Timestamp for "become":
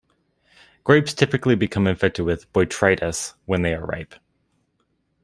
1.53-1.85